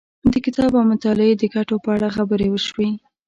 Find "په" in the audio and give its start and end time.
1.83-1.89